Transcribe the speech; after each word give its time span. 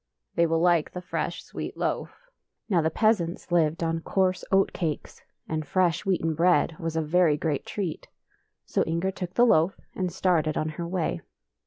"They 0.35 0.47
will 0.47 0.59
like 0.59 0.91
the 0.93 1.01
fresh 1.03 1.43
sweet 1.43 1.77
loaf." 1.77 2.27
Now 2.67 2.81
the 2.81 2.89
peasants 2.89 3.51
lived 3.51 3.83
on 3.83 3.99
coarse 4.01 4.43
oat 4.51 4.73
cakes, 4.73 5.21
and 5.47 5.63
fresh 5.63 6.07
wheaten 6.07 6.33
bread 6.33 6.75
was 6.79 6.95
a 6.95 7.03
very 7.03 7.37
great 7.37 7.67
treat. 7.67 8.07
So 8.65 8.81
Inger 8.85 9.11
took 9.11 9.35
the 9.35 9.45
loaf 9.45 9.79
and 9.93 10.11
started 10.11 10.57
on 10.57 10.69
her 10.69 10.87
way. 10.87 11.21